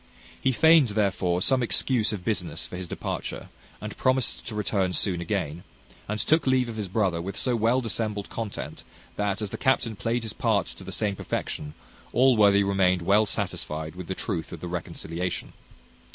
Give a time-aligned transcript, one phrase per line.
[0.41, 5.21] He feigned, therefore, some excuse of business for his departure, and promised to return soon
[5.21, 5.63] again;
[6.09, 8.83] and took leave of his brother with so well dissembled content,
[9.15, 11.75] that, as the captain played his part to the same perfection,
[12.13, 15.53] Allworthy remained well satisfied with the truth of the reconciliation.